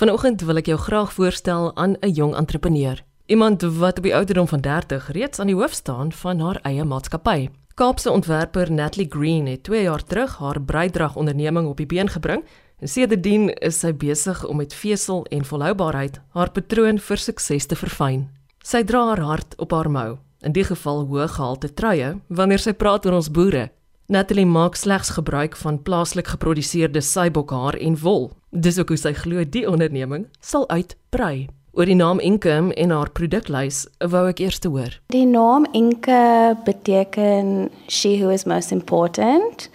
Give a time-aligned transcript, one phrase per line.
[0.00, 3.04] Vanoggend wil ek jou graag voorstel aan 'n jong entrepreneur.
[3.26, 6.84] Iemand wat op die ouderdom van 30 reeds aan die hoof staan van haar eie
[6.84, 7.48] maatskappy.
[7.74, 12.44] Kaapse ontwerper Natalie Green het 2 jaar terug haar breidrag onderneming op die been gebring
[12.78, 17.76] en sedertdien is sy besig om met vesel en volhoubaarheid haar patroon vir sukses te
[17.76, 18.30] verfyn.
[18.64, 22.72] Sy dra haar hart op haar mou, in die geval hoë gehalte truie wanneer sy
[22.72, 23.70] praat oor ons boere.
[24.10, 28.32] Natalie maak slegs gebruik van plaaslik geproduseerde seibokhaar en wol.
[28.50, 31.46] Dis ook hoe sy glo die onderneming sal uitbrei.
[31.78, 34.96] Oor die naam Income en haar produklys wou ek eers hoor.
[35.14, 39.68] Die naam Inke beteken she who is most important.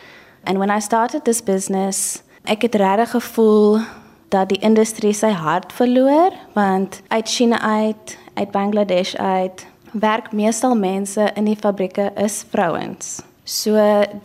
[0.44, 3.80] And when I started this business, ek het regtig gevoel
[4.36, 9.64] dat die industrie sy hart verloor want uit China uit, uit Bangladesh uit,
[9.94, 13.24] werk meestal mense in die fabrieke is vrouens.
[13.46, 13.72] So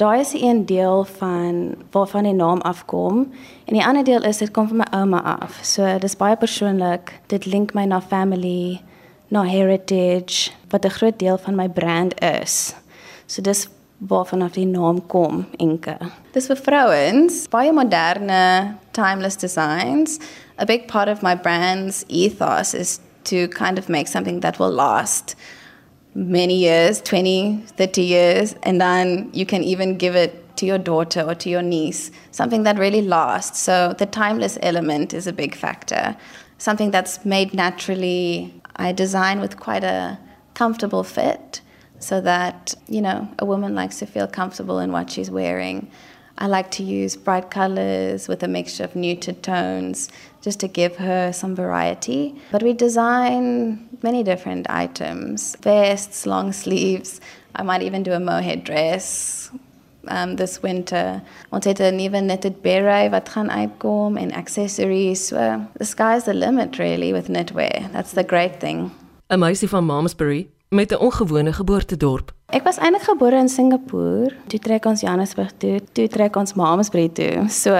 [0.01, 3.33] daai is 'n deel van waarvan die naam afkom
[3.65, 5.59] en die ander deel is dit kom van my ouma af.
[5.62, 7.20] So dis baie persoonlik.
[7.27, 8.80] Dit link my na family,
[9.29, 12.74] na heritage, wat 'n groot deel van my brand is.
[13.27, 13.68] So dis
[13.99, 15.96] waarvan af die naam kom, Inke.
[16.32, 20.18] Dis vir vrouens, baie moderne, timeless designs.
[20.59, 24.73] A big part of my brand's ethos is to kind of make something that will
[24.73, 25.37] last
[26.15, 31.23] many years 20 30 years and then you can even give it to your daughter
[31.23, 33.61] or to your niece something that really lasts.
[33.61, 36.17] So the timeless element is a big factor.
[36.59, 40.19] Something that's made naturally i design with quite a
[40.55, 41.61] comfortable fit
[41.99, 45.91] so that you know a woman likes to feel comfortable in what she's wearing
[46.41, 50.09] I like to use bright colors with a mixture of muted tones
[50.41, 52.35] just to give her some variety.
[52.51, 57.21] But we design many different items vests, long sleeves.
[57.55, 59.51] I might even do a mohair dress
[60.09, 61.23] um, this winter.
[61.51, 65.27] Ons het 'n nuwe knitted beret wat gaan uitkom en accessories.
[65.27, 67.91] So the sky's the limit really with knitwear.
[67.93, 68.91] That's the great thing.
[69.28, 72.33] 'n Meisie van Malmesbury met 'n ongewone geboortedorp.
[72.50, 74.33] Ek was eintlik gebore in Singapore.
[74.50, 77.44] Toe trek ons Johannesburg toe, toe trek ons Malmesbury toe.
[77.47, 77.77] So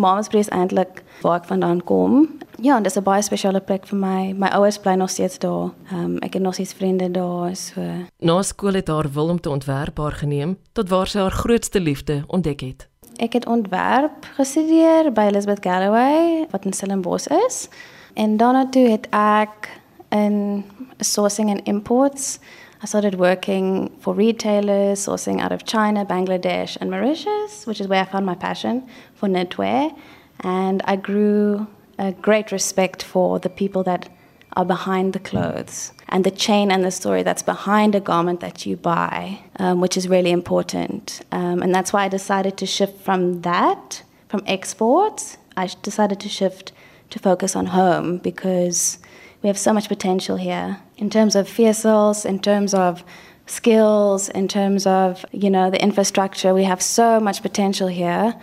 [0.00, 2.22] Malmesbury is eintlik waar ek vandaan kom.
[2.56, 4.32] Ja, en dis 'n baie spesiale plek vir my.
[4.32, 5.72] My ouers bly nog steeds daar.
[5.92, 7.80] Ehm um, ek het nog steeds vriende daar, so.
[8.18, 11.80] Na skool het haar wil om te ontwerp haar geneem tot waar sy haar grootste
[11.80, 12.88] liefde ontdek het.
[13.16, 17.68] Ek het ontwerp gestudeer by Elizabeth Galloway wat in Stellenbosch is.
[18.14, 20.64] En daarna toe het ek in
[20.98, 22.38] sourcing and imports.
[22.84, 28.02] I started working for retailers, sourcing out of China, Bangladesh, and Mauritius, which is where
[28.02, 29.98] I found my passion for knitwear.
[30.40, 31.66] And I grew
[31.98, 34.10] a great respect for the people that
[34.52, 38.66] are behind the clothes and the chain and the story that's behind a garment that
[38.66, 41.22] you buy, um, which is really important.
[41.32, 46.28] Um, and that's why I decided to shift from that, from exports, I decided to
[46.28, 46.72] shift
[47.08, 48.98] to focus on home because
[49.44, 53.04] we have so much potential here in terms of vessels, in terms of
[53.46, 56.54] skills, in terms of you know the infrastructure.
[56.54, 58.34] We have so much potential here,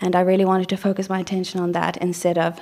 [0.00, 2.58] and I really wanted to focus my attention on that instead of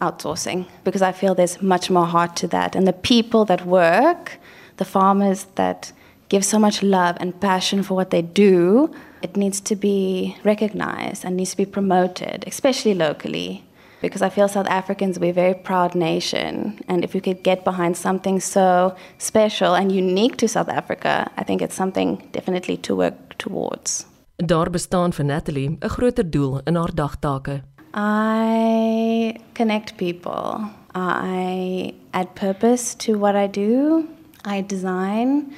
[0.00, 2.74] outsourcing because I feel there's much more heart to that.
[2.74, 4.38] And the people that work,
[4.78, 5.92] the farmers that
[6.30, 8.92] give so much love and passion for what they do,
[9.22, 13.62] it needs to be recognized and needs to be promoted, especially locally
[14.00, 16.80] because I feel South Africans, we're a very proud nation.
[16.88, 21.44] And if we could get behind something so special and unique to South Africa, I
[21.44, 24.06] think it's something definitely to work towards.
[24.36, 27.62] Daar bestaan vir Natalie 'n groter doel in haar dagtake.
[27.94, 30.70] I connect people.
[30.94, 34.04] I add purpose to what I do.
[34.44, 35.52] I design.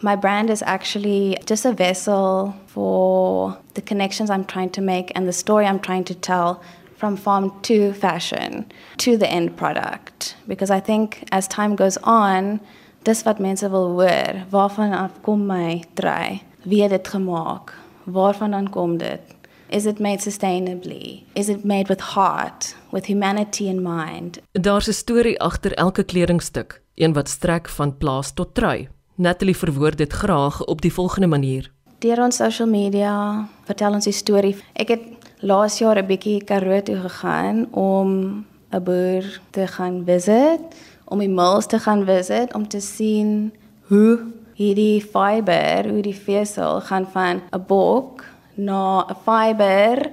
[0.00, 5.26] My brand is actually just a vessel for the connections I'm trying to make and
[5.26, 6.60] the story I'm trying to tell
[6.98, 8.66] from farm to fashion
[8.96, 10.36] to the end product.
[10.46, 12.60] Because I think as time goes on
[13.02, 14.44] dis wat mense wil hoor.
[14.50, 17.74] Waarvan af kom my trui wie het dit gemaak?
[18.04, 19.20] Waarvan dan kom dit?
[19.68, 21.24] Is it made sustainably?
[21.32, 24.38] Is it made with heart with humanity in mind?
[24.52, 28.88] Daar's 'n storie agter elke kledingstuk een wat strek van plaas tot trui.
[29.14, 31.72] Natalie verwoord dit graag op die volgende manier.
[31.98, 35.00] Deur ons social media vertel ons die storie ek het
[35.40, 40.60] laas jaar 'n bietjie Karoo toe gegaan om 'n boer te gaan visit,
[41.04, 43.52] om die mills te gaan visit om te sien
[43.88, 44.18] hoe
[44.54, 48.24] hierdie fiber, hoe die vesel gaan van 'n bok
[48.54, 50.10] na 'n fiber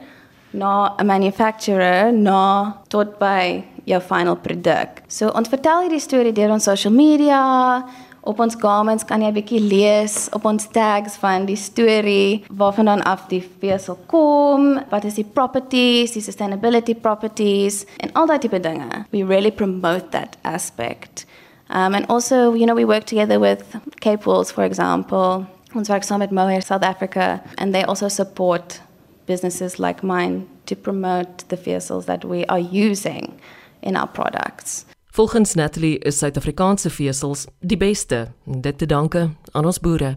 [0.52, 5.02] na 'n manufacturer na tot by jou final produk.
[5.08, 7.84] So ons vertel hierdie storie deur ons social media
[8.26, 13.04] Op ons garments kan jy bietjie lees op ons tags van die storie waarvan dan
[13.06, 18.58] af die vesel kom, wat is die properties, die sustainability properties en al daai tipe
[18.60, 19.04] dinge.
[19.14, 21.28] We really promote that aspect.
[21.70, 23.62] Um, and also, you know, we work together with
[24.02, 25.46] Cape Wools, for example.
[25.76, 28.82] Ons werk saam met Mohair South Africa and they also support
[29.28, 33.40] businesses like mine to promote the vesels that we are using
[33.82, 34.86] in our products.
[35.16, 40.10] Volgens Natalie is Suid-Afrikaanse vesels die beste, dit te danke aan ons boere.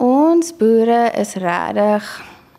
[0.00, 2.06] Ons boere is regtig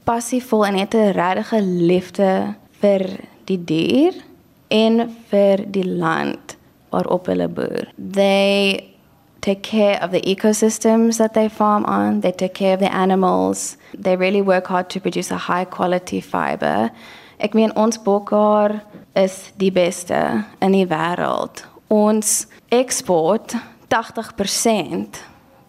[0.05, 3.01] passievol en het 'n regte liefde vir
[3.49, 4.13] die dier
[4.67, 6.55] en vir die land
[6.89, 7.89] waarop hulle boer.
[8.11, 8.83] They
[9.39, 13.77] take care of the ecosystems that they farm on, they take care of the animals.
[14.01, 16.91] They really work hard to produce a high quality fiber.
[17.37, 18.83] Ek meen ons bokhaar
[19.13, 21.70] is die beste in die wêreld.
[21.91, 23.55] Ons eksport
[23.91, 25.19] 80%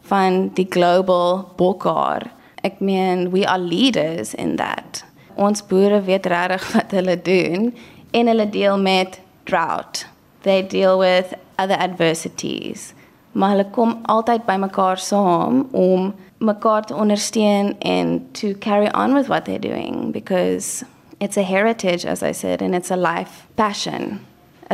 [0.06, 2.28] van die global bokhaar.
[2.62, 5.02] Ek meen we are leaders in that.
[5.34, 7.72] Ons boere weet regtig wat hulle doen
[8.14, 9.18] en hulle deel met
[9.50, 10.06] drought.
[10.46, 12.92] They deal with other adversities.
[13.32, 19.26] Maar hulle kom altyd bymekaar saam om mekaar te ondersteun en to carry on with
[19.26, 20.84] what they're doing because
[21.18, 24.20] it's a heritage, as I said, and it's a life passion.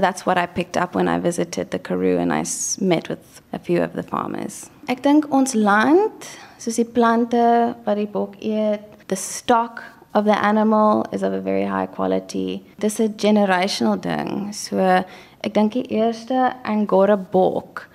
[0.01, 2.45] That's what I picked up when I visited the Karoo and I
[2.81, 4.71] met with a few of the farmers.
[4.89, 6.29] Ek dink ons land,
[6.63, 9.83] soos die plante wat die bok eet, the stock
[10.15, 12.65] of the animal is of a very high quality.
[12.79, 14.53] Dis 'n generational ding.
[14.53, 14.79] So
[15.45, 17.89] ek dink die eerste Angora bok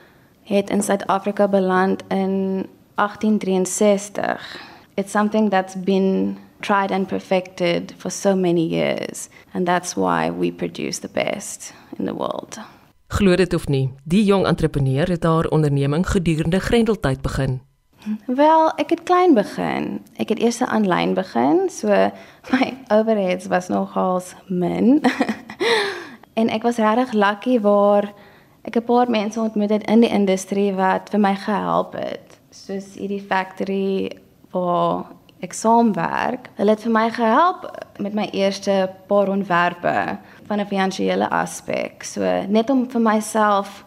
[0.44, 4.60] het in Suid-Afrika beland in 1863.
[4.96, 10.52] It's something that's been tried and perfected for so many years and that's why we
[10.52, 12.58] produce the best in the world.
[13.08, 17.62] Glo dit of nie, die jong entrepreneur het haar onderneming gedurende Grendeltyd begin.
[18.26, 20.02] Wel, ek het klein begin.
[20.20, 21.88] Ek het eers aanlyn begin, so
[22.52, 25.00] my overheads was nogals min.
[26.40, 28.10] en ek was regtig lucky waar
[28.64, 32.40] ek 'n paar mense ontmoet het in die industrie wat vir my gehelp het.
[32.50, 34.12] Soos hierdie factory
[34.52, 35.06] waar
[35.44, 36.48] ek saamwerk.
[36.56, 37.66] Hulle het vir my gehelp
[38.04, 40.18] met my eerste paar ontwerpe
[40.48, 42.04] van 'n finansiële aspek.
[42.04, 43.86] So net om vir myself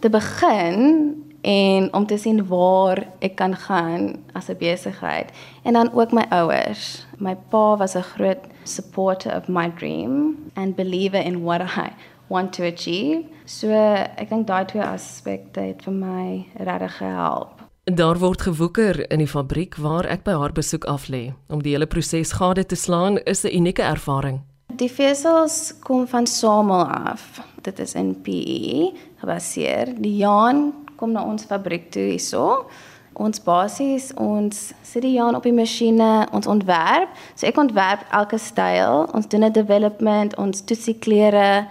[0.00, 5.30] te begin en om te sien waar ek kan gaan as 'n besigheid.
[5.62, 7.06] En dan ook my ouers.
[7.18, 11.92] My pa was 'n groot supporter of my dream and believer in what I
[12.26, 13.24] want to achieve.
[13.44, 13.70] So
[14.16, 17.57] ek dink daai twee aspekte het vir my regtig gehelp.
[17.94, 21.30] Daar word gewoeker in die fabriek waar ek by haar besoek af lê.
[21.48, 24.40] Om die hele proses gade te slaan is 'n unieke ervaring.
[24.76, 27.40] Die vesels kom van Samel af.
[27.62, 29.94] Dit is in PE gebaseer.
[29.96, 32.66] Die jaan kom na ons fabriek toe hierso.
[33.12, 37.08] Ons basies ons sit die jaan op die masjiene, ons ontwerp.
[37.34, 39.08] So ek ontwerp elke styl.
[39.14, 41.66] Ons doen 'n development, ons toets die kleure.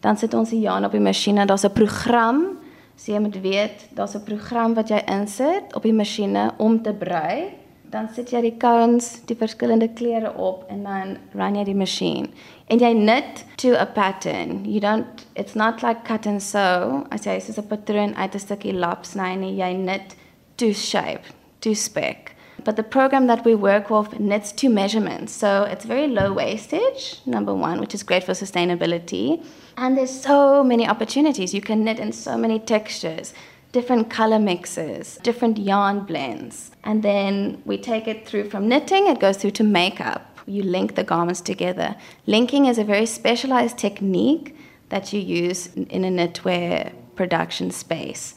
[0.00, 1.46] Dan sit ons die jaan op die masjiene.
[1.46, 2.61] Daar's 'n program
[3.02, 6.92] So jy moet weet, daar's 'n program wat jy insit op die masjiene om te
[6.92, 7.50] brei.
[7.90, 12.30] Dan sit jy die cones, die verskillende kleure op en dan run jy die masjien.
[12.66, 14.64] En jy knit to a pattern.
[14.64, 17.04] You don't it's not like cut and sew.
[17.10, 20.16] As jy sê 'n patroon uit 'n stukkie lap sny nie, jy knit
[20.56, 21.26] to shape,
[21.58, 22.31] to spec.
[22.64, 25.32] But the program that we work with knits two measurements.
[25.32, 29.44] So it's very low wastage, number one, which is great for sustainability.
[29.76, 31.54] And there's so many opportunities.
[31.54, 33.34] You can knit in so many textures,
[33.72, 36.70] different color mixes, different yarn blends.
[36.84, 40.38] And then we take it through from knitting, it goes through to makeup.
[40.46, 41.96] You link the garments together.
[42.26, 44.56] Linking is a very specialized technique
[44.88, 48.34] that you use in a knitwear production space.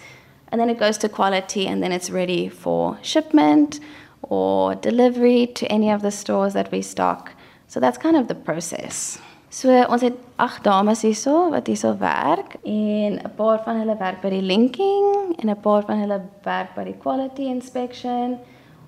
[0.49, 3.79] And then it goes to quality, and then it's ready for shipment
[4.21, 7.31] or delivery to any of the stores that we stock.
[7.67, 9.19] So that's kind of the process.
[9.49, 14.21] So ons het agt dames hierso wat hierso werk en 'n paar van hulle werk
[14.21, 18.37] by die linking en 'n paar van hulle werk by die quality inspection.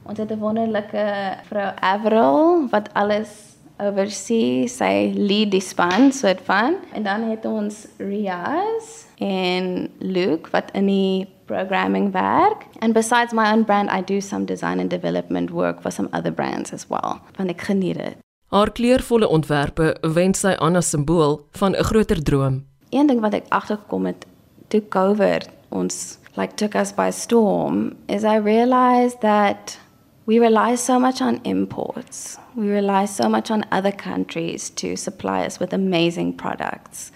[0.03, 6.77] Ons het 'n wonderlike vrou Avril wat alles oversee, sy lead die span soort van.
[6.93, 12.65] En dan het ons Riaz en Luke wat in die programming werk.
[12.79, 16.31] And besides my own brand, I do some design and development work for some other
[16.31, 17.22] brands as well.
[17.38, 18.17] Want ek geniet dit.
[18.48, 22.65] Haar kleurvolle ontwerpe wend sy aan as simbool van 'n groter droom.
[22.89, 24.25] Een ding wat ek agtergekom het
[24.67, 29.79] toe COVID ons like took us by storm is I realized that
[30.27, 32.38] we rely so much on imports.
[32.53, 37.13] We rely so much on other countries to supply us with amazing products.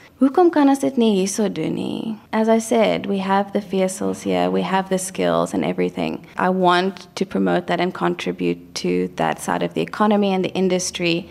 [2.32, 6.25] As I said, we have the vessels here, we have the skills and everything.
[6.38, 10.53] I want to promote that and contribute to that side of the economy and the
[10.53, 11.30] industry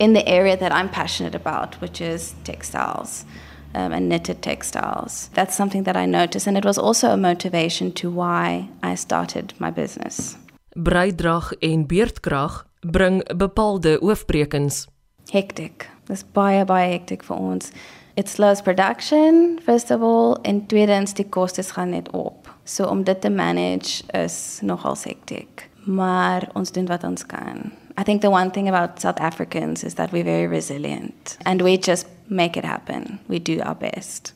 [0.00, 3.24] in the area that I'm passionate about, which is textiles.
[3.72, 5.30] Um, and knitted textiles.
[5.34, 9.54] That's something that I noticed, and it was also a motivation to why I started
[9.60, 10.36] my business.
[10.70, 14.86] Breidrag en beerdkrag bring bepaalde oofbrekens.
[15.30, 15.88] Hectic.
[16.06, 17.72] Dis baie baie hectic vir ons.
[18.14, 22.50] It slows production first of all en tweedens die kostes gaan net op.
[22.64, 25.68] So om dit te manage is nogal hectic.
[25.84, 27.72] Maar ons doen wat ons kan.
[27.98, 31.78] I think the one thing about South Africans is that we're very resilient and we
[31.78, 33.18] just make it happen.
[33.26, 34.34] We do our best.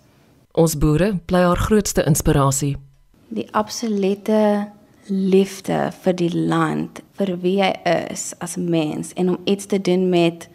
[0.53, 2.77] Ons boere bly haar grootste inspirasie.
[3.35, 4.71] Die absolute
[5.09, 10.09] liefde vir die land, vir wie hy is as mens en om iets te doen
[10.09, 10.49] met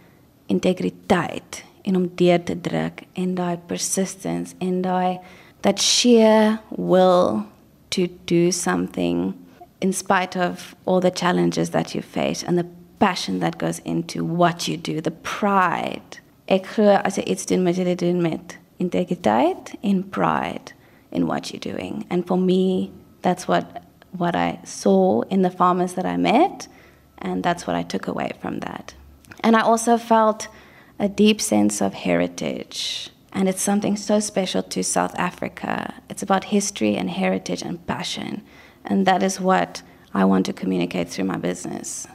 [0.50, 5.20] integriteit en om deur te druk en daai persistence en daai
[5.62, 7.44] that sheer will
[7.90, 9.34] to do something
[9.82, 12.66] in spite of all the challenges that you face and the
[13.00, 16.20] passion that goes into what you do, the pride.
[16.48, 20.74] Ek glo as jy iets doen, moet jy dit doen met integriteit en pride
[21.12, 22.06] in what you're doing.
[22.10, 22.92] And for me,
[23.22, 26.68] that's what what I saw in the farmers that I met,
[27.18, 28.94] and that's what I took away from that.
[29.44, 30.48] And I also felt
[31.00, 33.10] a deep sense of heritage.
[33.32, 35.94] And it's something so special to South Africa.
[36.10, 38.42] It's about history and heritage and passion.
[38.84, 42.08] And that is what I want to communicate through my business.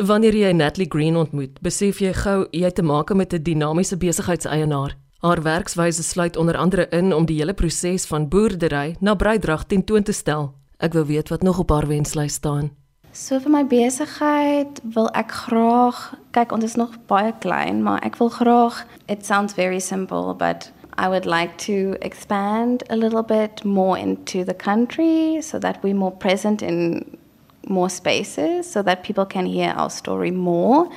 [0.00, 3.96] Wanneer jy Natalie Green ontmoet, besef jy gou jy het te maak met 'n dinamiese
[3.96, 4.96] besigheidseienaar.
[5.20, 10.02] Haar werkswyse sluit onder andere in om die hele proses van boerdery na breidrag tentoon
[10.02, 10.54] te stel.
[10.82, 12.70] Ek wil weet wat nog op haar wenslys staan.
[13.12, 15.98] So vir my besigheid wil ek graag
[16.34, 20.72] kyk ons is nog baie klein, maar ek wil graag it sounds very simple but
[20.98, 25.94] I would like to expand a little bit more into the country so that we're
[25.94, 27.06] more present in
[27.68, 30.88] more spaces so that people can hear our story more.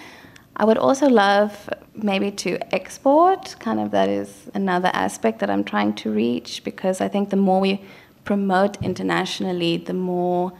[0.57, 5.63] I would also love maybe to export, kind of that is another aspect that I'm
[5.63, 7.81] trying to reach because I think the more we
[8.25, 10.51] promote internationally, the more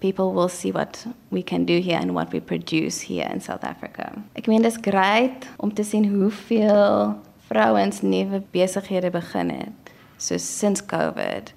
[0.00, 3.64] people will see what we can do here and what we produce here in South
[3.64, 4.12] Africa.
[4.36, 7.14] Ek meen dis great om te sien hoeveel
[7.48, 9.94] vrouens nuwe besighede begin het.
[10.18, 11.54] So since COVID,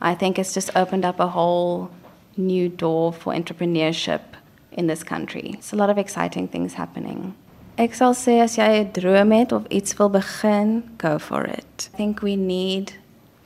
[0.00, 1.90] I think it's just opened up a whole
[2.36, 4.22] new door for entrepreneurship
[4.72, 5.54] in this country.
[5.54, 7.34] It's a lot of exciting things happening.
[7.78, 11.90] Ek sal sê as jy 'n droom het of iets wil begin, go for it.
[11.94, 12.94] I think we need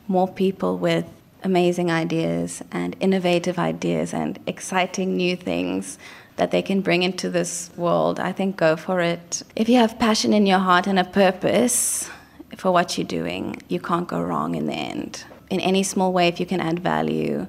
[0.07, 1.05] more people with
[1.43, 5.99] amazing ideas and innovative ideas and exciting new things
[6.37, 8.21] that they can bring into this world.
[8.21, 9.43] I think go for it.
[9.57, 12.09] If you have passion in your heart and a purpose
[12.57, 15.25] for what you're doing, you can't go wrong in the end.
[15.51, 17.47] In any small way if you can add value,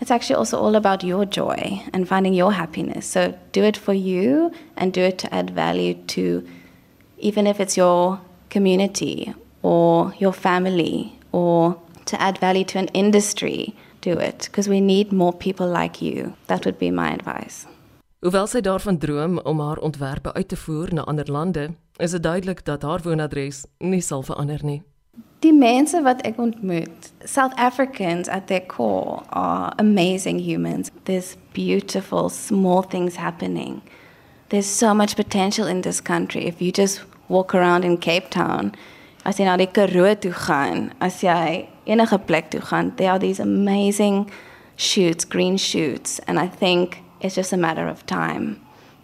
[0.00, 3.06] it's actually also all about your joy and finding your happiness.
[3.06, 6.46] So do it for you and do it to add value to
[7.18, 8.20] even if it's your
[8.50, 9.32] community
[9.62, 15.12] or your family or to add value to an industry, do it because we need
[15.12, 16.34] more people like you.
[16.46, 17.66] That would be my advice.
[18.22, 22.22] Hoewel sy daarvan droom om haar ontwerpe uit te voer na ander lande, is dit
[22.22, 24.82] duidelik dat haar woonadres nie sal verander nie.
[25.42, 30.90] Die mense wat ek ontmoet, South Africans at their core are amazing humans.
[31.04, 33.82] There's beautiful small things happening.
[34.48, 38.70] There's so much potential in this country if you just walk around in Cape Town.
[39.24, 43.18] As jy na die Karoo toe gaan, as jy enige plek toe gaan, there are
[43.18, 44.30] these amazing
[44.76, 48.60] shoots, green shoots, and I think it's just a matter of time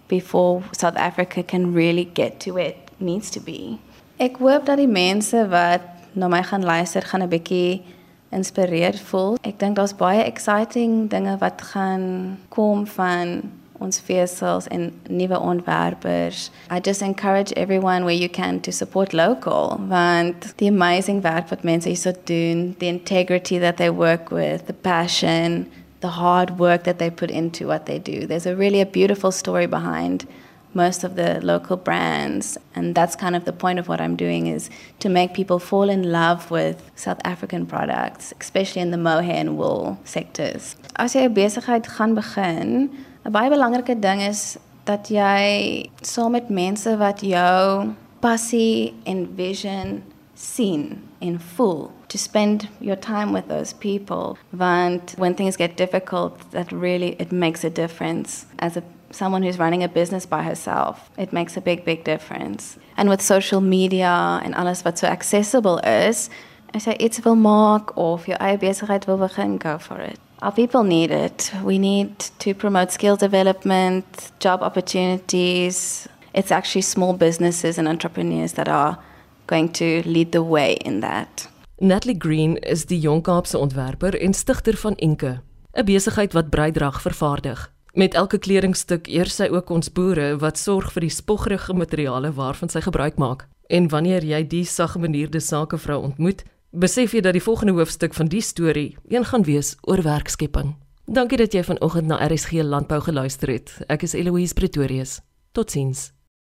[0.08, 3.78] before South Africa can really get to where it needs to be.
[4.18, 5.84] Ek hoop dat die mense wat
[6.18, 7.82] na my gaan luister gaan 'n bietjie
[8.30, 9.36] inspireerd voel.
[9.42, 16.50] Ek dink daar's baie exciting dinge wat gaan kom van ons vesels en nuwe ontwerpers.
[16.70, 21.64] I just encourage everyone where you can to support local want the amazing werk wat
[21.64, 25.70] mense hierso doen, the integrity that they work with, the passion,
[26.00, 28.26] the hard work that they put into what they do.
[28.26, 30.26] There's a really a beautiful story behind
[30.74, 34.46] most of the local brands and that's kind of the point of what I'm doing
[34.46, 34.68] is
[35.00, 39.56] to make people fall in love with South African products especially in the mohair and
[39.56, 40.76] wool sectors.
[40.96, 42.90] As jy 'n besigheid gaan begin,
[43.28, 44.56] 'n baie belangrike ding is
[44.88, 47.92] dat jy saam met mense wat jou
[48.24, 50.02] passie en vision
[50.34, 56.32] sien en voel to spend your time with those people want when things get difficult
[56.50, 61.10] that really it makes a difference as a someone who's running a business by herself.
[61.16, 62.76] It makes a big, big difference.
[62.96, 66.28] And with social media and alles wat so accessible is,
[66.74, 70.20] as jy iets wil maak of jou eie besigheid wil begin, go for it.
[70.40, 71.52] Our people need it.
[71.64, 76.06] We need to promote skill development, job opportunities.
[76.32, 78.98] It's actually small businesses and entrepreneurs that are
[79.46, 81.48] going to lead the way in that.
[81.80, 85.40] Natalie Green is die Jong Kaapse ontwerper en stigter van Inke,
[85.72, 87.72] 'n besigheid wat breidrag vervaardig.
[87.92, 92.68] Met elke kledingstuk eer sy ook ons boere wat sorg vir die spoggerige materiale waarvan
[92.68, 93.48] sy gebruik maak.
[93.66, 98.42] En wanneer jy die saggemanierde sakevrou ontmoet, besef jy dat die volgende hoofstuk van die
[98.42, 100.74] storie een gaan wees oor werkskepping.
[101.04, 103.72] Dankie dat jy vanoggend na RSG Landbou geluister het.
[103.88, 105.20] Ek is Eloise Pretorius.
[105.52, 106.12] Totsiens.